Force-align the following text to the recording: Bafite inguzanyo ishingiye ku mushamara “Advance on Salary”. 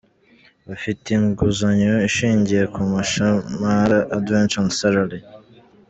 Bafite 0.67 1.05
inguzanyo 1.17 1.93
ishingiye 2.07 2.63
ku 2.73 2.79
mushamara 2.91 3.97
“Advance 4.17 4.55
on 4.61 4.67
Salary”. 4.79 5.19